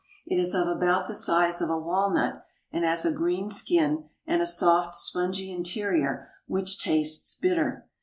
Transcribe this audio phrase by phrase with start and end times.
[0.25, 4.41] It is of about the size of a walnut, and has a green skin and
[4.41, 7.87] a soft, spongy interior which tastes bitter.